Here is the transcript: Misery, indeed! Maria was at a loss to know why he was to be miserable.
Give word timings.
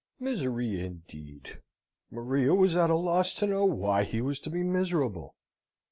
Misery, 0.19 0.83
indeed! 0.83 1.59
Maria 2.09 2.55
was 2.55 2.75
at 2.75 2.89
a 2.89 2.95
loss 2.95 3.35
to 3.35 3.45
know 3.45 3.65
why 3.65 4.03
he 4.03 4.19
was 4.19 4.39
to 4.39 4.49
be 4.49 4.63
miserable. 4.63 5.35